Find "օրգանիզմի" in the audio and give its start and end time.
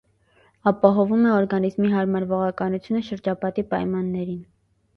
1.33-1.93